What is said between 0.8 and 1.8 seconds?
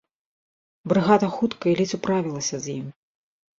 Брыгада хуткай